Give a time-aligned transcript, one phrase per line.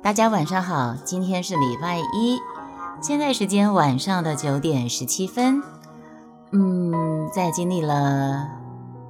[0.00, 2.38] 大家晚上好，今天是礼拜一，
[3.02, 5.62] 现在时间晚上的九点十七分。
[6.52, 8.48] 嗯，在经历了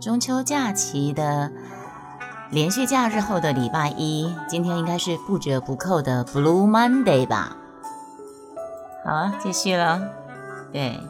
[0.00, 1.50] 中秋假期的
[2.50, 7.56] 连续假日后的礼拜一，今天应该是不折不扣的 Blue Monday 吧？
[9.04, 10.00] 好啊，继续了。
[10.72, 11.00] 对，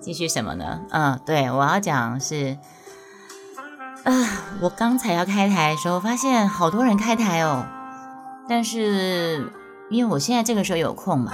[0.00, 0.80] 继续什么呢？
[0.90, 2.58] 嗯，对我要讲是
[4.02, 4.12] 啊，
[4.60, 7.64] 我刚才要开台的时候，发现好多人开台哦。
[8.46, 9.50] 但是，
[9.90, 11.32] 因为我现在这个时候有空嘛，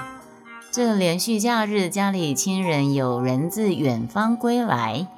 [0.70, 5.09] 这连续假日家里亲人有人自远方归来，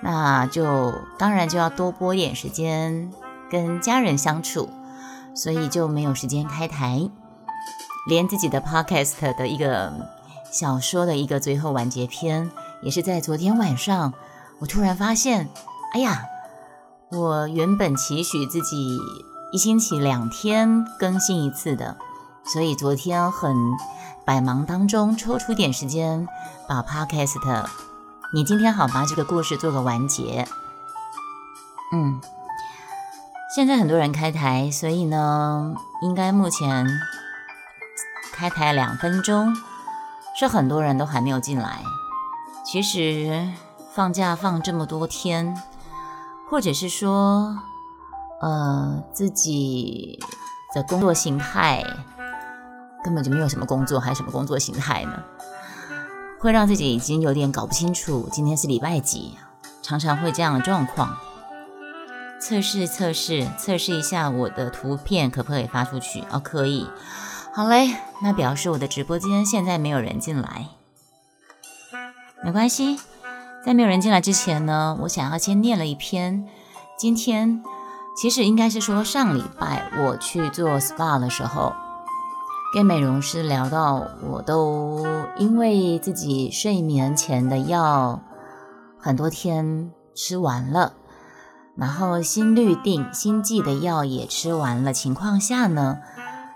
[0.00, 3.12] 那就当然就要多拨点时间
[3.50, 4.70] 跟家人相处，
[5.34, 7.10] 所以就没有时间开台，
[8.08, 9.92] 连自己的 podcast 的一个
[10.50, 14.14] 小说的一个最后完结篇，也是在昨天晚上，
[14.58, 15.50] 我突然发现，
[15.92, 16.24] 哎呀，
[17.10, 18.98] 我原本期许自己。
[19.52, 21.96] 一星期两天更新一次的，
[22.44, 23.56] 所以昨天很
[24.24, 26.26] 百忙当中抽出点时间
[26.68, 27.64] 把 Podcast，
[28.34, 29.06] 你今天好吗？
[29.08, 30.48] 这个故事做个完结。
[31.92, 32.20] 嗯，
[33.54, 36.84] 现在很多人开台，所以呢，应该目前
[38.32, 39.56] 开台两分钟，
[40.36, 41.84] 是很多人都还没有进来。
[42.64, 43.48] 其实
[43.94, 45.56] 放假放这么多天，
[46.50, 47.56] 或者是说。
[48.40, 50.18] 呃，自己
[50.74, 51.82] 的工作形态
[53.02, 55.22] 根本就没有什么工作，还是什么工作形态呢？
[56.38, 59.38] 会让自己已经有点搞不清楚今天是礼拜几，
[59.82, 61.16] 常常会这样的状况。
[62.38, 66.22] 测试测试测试一下我的图片可不可以发出去？
[66.30, 66.86] 哦，可以。
[67.54, 70.66] 好嘞，那表示我的直播间现在没有人进来，
[72.44, 73.00] 没关系。
[73.64, 76.46] 在没有人进来之前呢，我想要先念了一篇
[76.98, 77.64] 今天。
[78.16, 81.74] 其实应该是说，上礼拜我去做 SPA 的时候，
[82.72, 85.04] 跟美容师聊到，我都
[85.36, 88.22] 因为自己睡眠前的药
[88.98, 90.94] 很多天吃完了，
[91.76, 95.98] 然后心率定、心悸的药也吃完了情况下呢，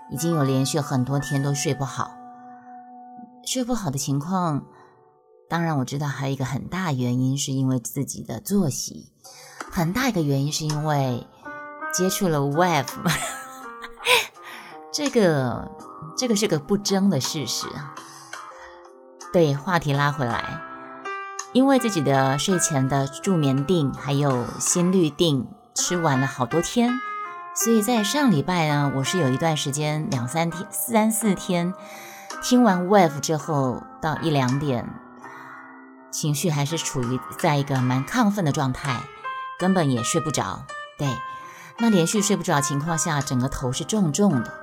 [0.09, 2.09] 已经有连续很多天都睡不好。
[3.45, 4.65] 睡不好的情况，
[5.47, 9.11] 当然我知道还有一个很大原因，是因为自己的作息，
[9.71, 11.27] 很大一个原因是因为。
[11.93, 12.87] 接触了 Web，
[14.93, 15.69] 这个
[16.17, 17.93] 这个是个不争的事实啊。
[19.33, 20.61] 对，话题拉回来，
[21.53, 26.99] 因为自己的睡前的助眠定还有心率定吃完了好多天，
[27.55, 31.73] 所以在上礼拜呢，我是有一段时间两三天、三四天
[32.41, 34.89] 听完 Web 之后，到一两点，
[36.11, 39.01] 情绪还是处于在一个蛮亢奋的状态，
[39.59, 40.65] 根本也睡不着。
[40.97, 41.07] 对。
[41.81, 44.53] 那连续睡不着情况下，整个头是重重的。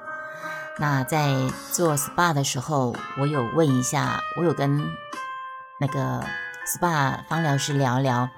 [0.78, 1.34] 那在
[1.72, 4.88] 做 SPA 的时候，我有问一下，我有跟
[5.80, 6.24] 那个
[6.64, 8.28] SPA 方疗师聊聊，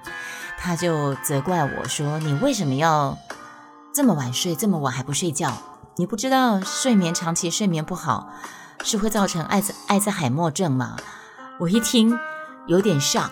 [0.57, 3.15] 他就责怪我说：“你为什么要
[3.93, 5.53] 这么晚睡，这么晚还不睡觉？
[5.97, 8.29] 你不知道睡眠长期睡眠不好
[8.83, 10.97] 是会造成艾滋艾滋海默症吗？”
[11.61, 12.17] 我一听
[12.65, 13.29] 有点 shock，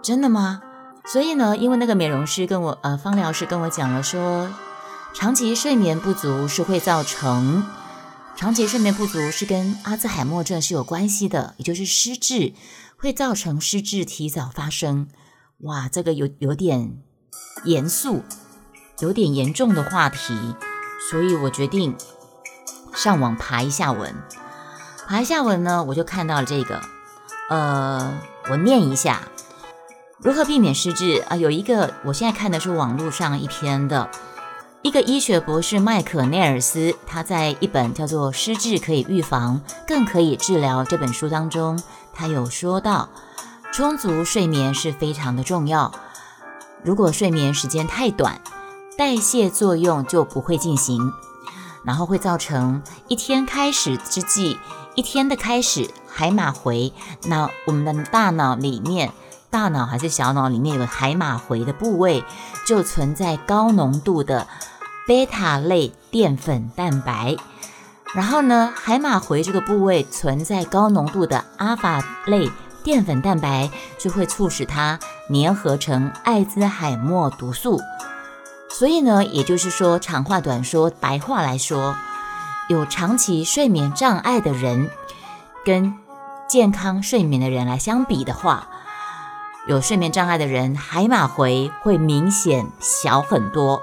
[0.00, 0.62] 真的吗？
[1.04, 4.48] 所以呢，因为那个美容师跟我呃方疗师跟我讲了说。
[5.14, 7.66] 长期睡眠不足是会造成
[8.36, 12.52] 长期睡眠不足是跟阿兹海默症是有关系的，也就是失智
[12.96, 15.08] 会造成失智提早发生。
[15.62, 16.98] 哇，这个有有点
[17.64, 18.22] 严肃，
[19.00, 20.54] 有点严重的话题，
[21.10, 21.96] 所以我决定
[22.94, 24.14] 上网爬一下文。
[25.08, 26.80] 爬一下文呢，我就看到了这个，
[27.50, 28.20] 呃，
[28.50, 29.22] 我念一下
[30.18, 31.34] 如何避免失智啊。
[31.34, 34.08] 有一个，我现在看的是网络上一篇的。
[34.82, 41.82] 一个医学博士麦克内尔斯，他在一本叫做《失智可以预防，更可以治疗》这本书当中，
[42.14, 43.08] 他有说到，
[43.72, 45.92] 充足睡眠是非常的重要。
[46.84, 48.40] 如果睡眠时间太短，
[48.96, 51.12] 代谢作用就不会进行，
[51.82, 54.58] 然后会造成一天开始之际，
[54.94, 56.92] 一天的开始海马回，
[57.24, 59.12] 那我们的大脑里面。
[59.50, 62.24] 大脑还是小脑里面有海马回的部位，
[62.66, 64.46] 就存在高浓度的
[65.06, 67.36] 贝塔类淀粉蛋白。
[68.14, 72.50] 然后呢，海马回这个部位存在高浓度的阿法类
[72.82, 74.98] 淀粉蛋白，就会促使它
[75.30, 77.80] 粘合成艾滋海默毒素。
[78.70, 81.96] 所以呢，也就是说，长话短说，白话来说，
[82.68, 84.90] 有长期睡眠障碍的人，
[85.64, 85.94] 跟
[86.48, 88.68] 健康睡眠的人来相比的话，
[89.68, 93.82] 有睡眠障碍的人，海马回会明显小很多。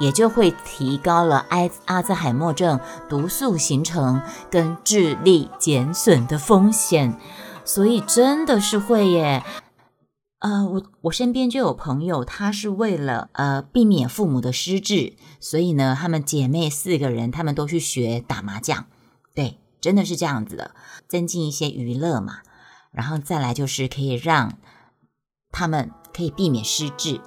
[0.00, 7.16] 也就会提高了阿阿兹海默症毒素形成跟智力减损的风险，
[7.64, 9.44] 所以真的是会耶。
[10.40, 18.86] 呃，我我身边就有朋友，她是为了呃避免父母的失智，所以呢，她们姐妹四个人，她们都去学打麻将，
[19.32, 20.72] 对，真的是这样子的，
[21.08, 22.40] 增进一些娱乐嘛，
[22.90, 24.58] 然后再来就是可以让
[25.54, 27.20] 他们可以避免失智，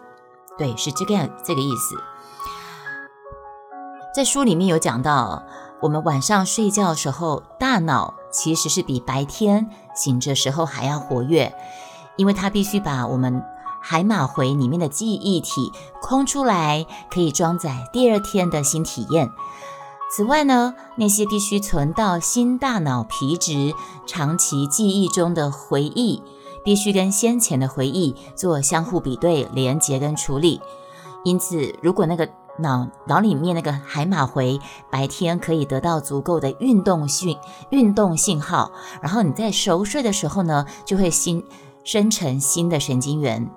[0.58, 1.96] 对，是这个这个意思。
[4.14, 5.44] 在书里面有讲到，
[5.82, 11.56] 我们晚上睡觉的时候，大脑其实是比白天醒着时候还要活跃，
[12.18, 13.42] 因为它必须把我们
[13.82, 15.72] 海马回里面的记忆体
[16.02, 19.32] 空出来，可以装载第二天的新体验。
[20.10, 23.74] 此外呢，那些必须存到新大脑皮质
[24.06, 26.24] 长期记忆中的回忆，
[26.68, 30.60] 必须跟先前的回忆做相互比对、连接跟处理。
[31.24, 32.28] 因此，如果那个
[32.60, 34.60] 脑脑里面那个海马回
[34.92, 37.38] 白天可以得到足够的运动讯
[37.70, 38.70] 运动信号，
[39.02, 41.42] 然后你在熟睡的时候呢，就会新
[41.86, 43.50] 生成新的神经元。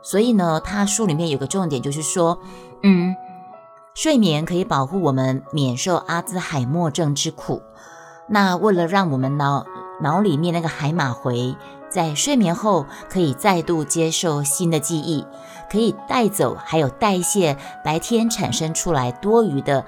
[0.00, 2.38] 所以呢，他书里面有个重点就是说，
[2.84, 3.16] 嗯，
[3.96, 7.60] 睡眠可以保护我们免受阿兹海默症之苦。
[8.28, 9.66] 那为了让我们脑
[10.00, 11.56] 脑里面那个海马回
[11.94, 15.24] 在睡眠后可以再度接受新的记忆。
[15.70, 19.84] 可以带走，还有代谢白天产生出来多余的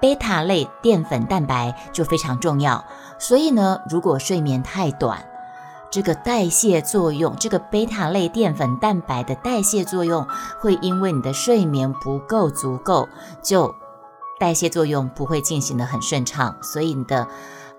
[0.00, 2.84] 贝塔类淀粉蛋白就非常重要。
[3.18, 5.22] 所以呢，如果睡眠太短，
[5.90, 10.26] 这个代谢作用，这个贝塔类淀粉蛋白的代谢作用
[10.60, 13.08] 会因为你的睡眠不够足够，
[13.42, 13.74] 就
[14.38, 17.26] 代谢作用不会进行的很顺畅，所以你的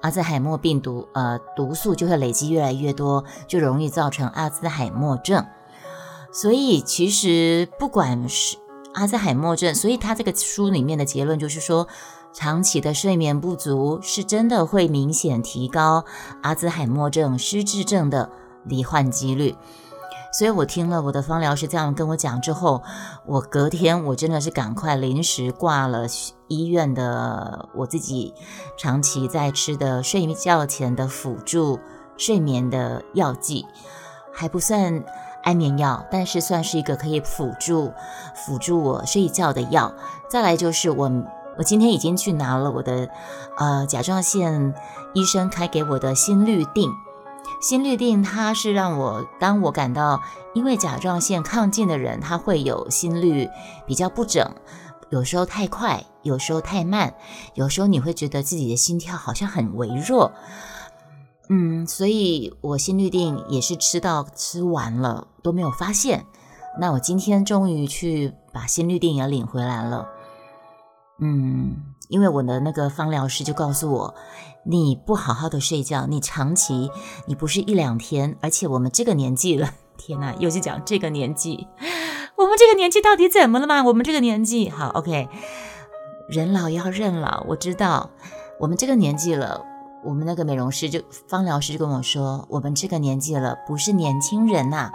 [0.01, 5.45] 阿兹海默病毒呃毒素就会累积越来越多，就容易造成阿兹海默症。
[6.33, 8.57] 所以其实不管是
[8.94, 11.88] 阿兹海默症，所以他这个书里面的结论就是说，
[12.33, 16.06] 长期的睡眠不足是真的会明显提高
[16.42, 18.30] 阿兹海默症失智症的
[18.65, 19.56] 罹患几率。
[20.31, 22.81] 所以我听了我的方疗师这样跟我讲之后，
[23.25, 26.06] 我隔天我真的是赶快临时挂了
[26.48, 28.33] 医院的我自己
[28.78, 31.80] 长期在吃的睡觉前的辅助
[32.18, 33.66] 睡眠的药剂，
[34.33, 35.04] 还不算。
[35.44, 37.92] 安眠药，但是算是一个可以辅助
[38.36, 39.92] 辅助我睡觉的药。
[40.30, 41.12] 再来就是我，
[41.57, 43.10] 我今天已经去拿了我的
[43.57, 44.72] 呃甲状腺
[45.16, 46.92] 医生开给我的心率定。
[47.61, 50.21] 心率定它是让我当我感到
[50.53, 53.47] 因为甲状腺亢进的人，他会有心率
[53.85, 54.51] 比较不整，
[55.09, 57.13] 有时候太快，有时候太慢，
[57.53, 60.31] 有时候你会觉得自己的心跳好像很微弱。
[61.49, 66.25] 嗯，所以我心率定也是吃到吃完了都没有发现。
[66.79, 70.07] 那我今天终于去把心率定也领回来了。
[71.21, 71.77] 嗯，
[72.09, 74.15] 因为我的那个方疗师就告诉我，
[74.65, 76.89] 你不好好的睡觉，你长期
[77.27, 81.68] 你不是一两天，而且我们这个年纪了， 天哪，又是讲这个年纪，
[82.35, 83.83] 我们这个年纪到底怎么了嘛？
[83.83, 85.29] 我们这个年纪好，OK，
[86.27, 88.09] 人老要认老，我知道，
[88.59, 89.70] 我们这个年纪了。
[90.03, 94.92] 我们那个美容师就芳疗师就跟我说，我们这个年纪了，不是年轻人呐。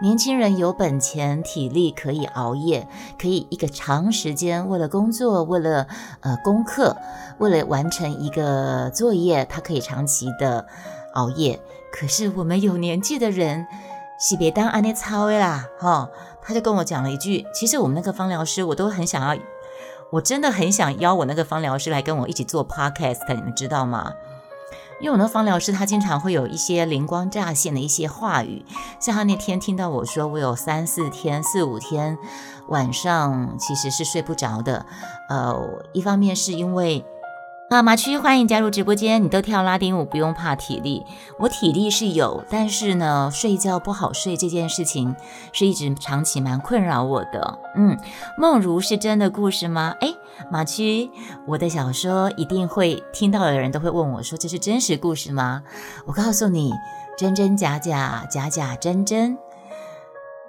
[0.00, 2.86] 年轻人有本钱、体力可以熬夜，
[3.20, 5.88] 可以一个长时间为了工作、为了
[6.20, 6.96] 呃功课、
[7.38, 10.66] 为了完成一个作业，他可以长期的
[11.14, 11.60] 熬夜。
[11.92, 13.66] 可是我们有年纪的人，
[14.20, 16.08] 是别当安尼操啦，哈。
[16.40, 19.42] 他就跟我讲了一句，其实我们那个芳疗师，我都很想要，
[20.12, 24.14] 我真的很想邀我那个芳疗师来跟我一起做 podcast，你们知道吗？
[25.00, 28.64] 因为我的芳疗师，他经常会有一些灵光乍现的一些话语，
[29.00, 32.18] 像他那天听到我说，我有三四天、四五天
[32.68, 34.86] 晚上其实是睡不着的，
[35.28, 37.04] 呃，一方面是因为。
[37.68, 39.22] 啊，马区，欢迎加入直播间。
[39.22, 41.04] 你都跳拉丁舞，不用怕体力。
[41.38, 45.14] 我体力是有，但是呢，睡觉不好睡这件事情
[45.52, 47.58] 是一直长期蛮困扰我的。
[47.76, 47.98] 嗯，
[48.38, 49.94] 梦如是真的故事吗？
[50.00, 50.14] 哎，
[50.50, 51.10] 马区，
[51.46, 55.62] 我的小说一定会听到的人都会问我说，这是真实故事吗？
[56.06, 56.72] 我告诉你，
[57.18, 59.36] 真真假假，假假真真。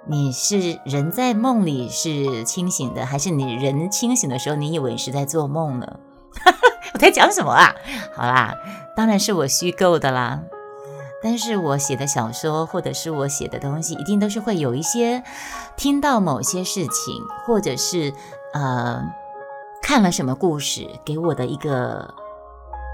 [0.06, 5.86] 你是人在梦里是清醒的，还是你人清醒的时候，你以为是在做梦呢？
[6.32, 6.58] 哈哈
[6.92, 7.74] 我在讲什么啊？
[8.14, 8.54] 好啦，
[8.96, 10.42] 当然是我虚构的啦。
[11.22, 15.22] 但是我写的小说或者是我写的东西，一定都是会有一些
[15.76, 18.12] 听到某些事情，或者是
[18.54, 19.02] 呃
[19.82, 22.14] 看了什么故事给我的一个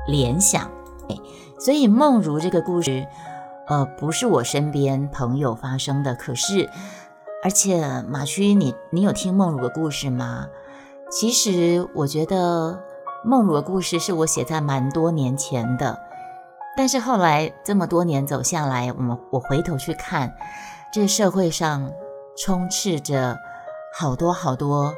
[0.08, 0.70] 联想。
[1.58, 3.06] 所以梦如这个故事，
[3.68, 6.14] 呃，不是我身边朋友发生的。
[6.14, 6.68] 可是，
[7.44, 10.48] 而且马区，你你有听梦如的故事吗？
[11.10, 12.82] 其实我觉得
[13.26, 15.98] 梦如的故事是我写在蛮多年前的，
[16.76, 20.32] 但是后来这么多年走下来，我们我回头去看，
[20.92, 21.90] 这社会上
[22.38, 23.36] 充斥着
[23.98, 24.94] 好多好多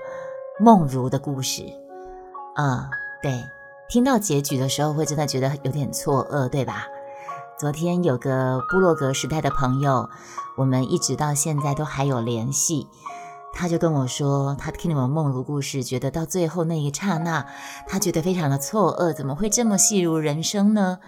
[0.61, 1.63] 梦如的故事。
[2.55, 2.91] 啊，
[3.23, 3.43] 对，
[3.89, 6.87] 听到结局的时候会真的觉得有点错愕，对吧？
[7.59, 10.11] 昨天有个部落格时代的朋友，
[10.59, 12.89] 我们一直到现在都还有联系。
[13.59, 17.45] 他就跟我说，他听了我梦如故事，觉得到最后那一刹那，
[17.89, 21.01] 他觉得非常的错愕，怎么会这么戏如人生呢？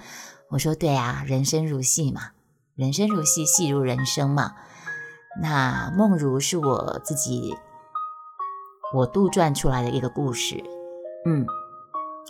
[0.48, 2.32] 我说对啊，人生如戏嘛，
[2.74, 4.54] 人生如戏，戏如人生嘛。
[5.40, 7.56] 那梦如是我自己
[8.92, 10.60] 我杜撰出来的一个故事。
[11.26, 11.46] 嗯，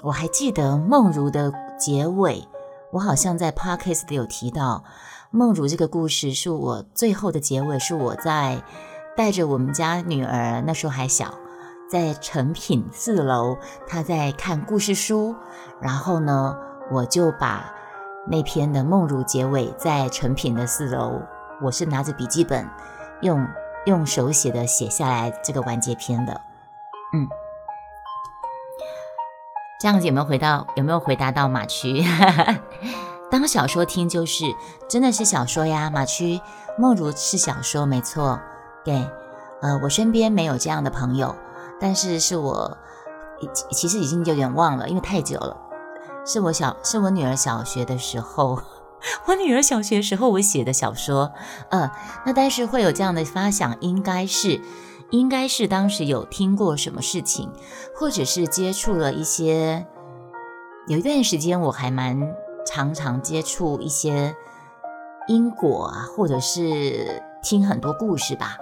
[0.02, 2.46] 我还记得梦如的结尾。
[2.92, 4.84] 我好像在 podcast 里有提到，
[5.30, 8.62] 梦如这个故事是我最后的结尾，是我在
[9.16, 11.34] 带着我们家女儿，那时候还小，
[11.90, 15.34] 在成品四楼，她在看故事书，
[15.80, 16.56] 然后呢，
[16.90, 17.74] 我就把
[18.28, 21.20] 那篇的梦如结尾在成品的四楼，
[21.60, 22.68] 我是拿着笔记本，
[23.20, 23.46] 用
[23.86, 26.40] 用手写的写下来这个完结篇的，
[27.14, 27.28] 嗯。
[29.80, 32.04] 这样子有没有回到有没有回答到马区？
[33.30, 34.44] 当小说听就是
[34.90, 36.38] 真的是小说呀，马区
[36.76, 38.38] 梦如是小说没错。
[38.84, 39.08] 对，
[39.62, 41.34] 呃，我身边没有这样的朋友，
[41.80, 42.76] 但是是我
[43.70, 45.56] 其实已经有点忘了，因为太久了。
[46.26, 48.60] 是我小是我女儿小学的时候，
[49.26, 51.32] 我女儿小学时候我写的小说。
[51.70, 51.90] 呃，
[52.26, 54.60] 那但是会有这样的发想，应该是。
[55.10, 57.50] 应该是当时有听过什么事情，
[57.96, 59.84] 或者是接触了一些。
[60.86, 62.32] 有一段时间我还蛮
[62.64, 64.36] 常常接触一些
[65.26, 68.56] 因果啊，或者是听很多故事吧。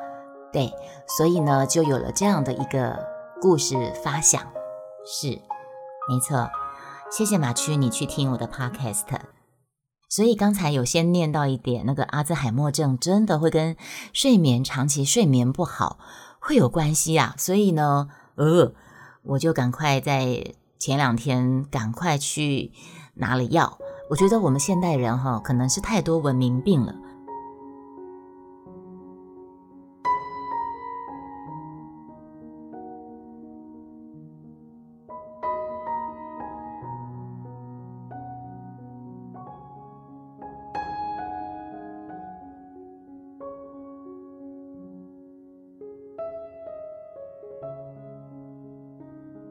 [0.52, 0.72] 对，
[1.16, 2.98] 所以呢，就有了这样的一个
[3.40, 4.40] 故事发想。
[5.06, 5.28] 是，
[6.08, 6.48] 没错。
[7.10, 9.04] 谢谢马区，你去听我的 podcast。
[10.10, 13.76] 所以刚才有先念到一点，那个阿兹海默症真的会跟
[14.12, 15.98] 睡眠长期睡眠不好。
[16.40, 18.72] 会有关系啊，所以呢，呃，
[19.22, 22.72] 我就赶快在前两天赶快去
[23.14, 23.78] 拿了药。
[24.08, 26.94] 我觉得我们现代人哈，可能是太多文明病了，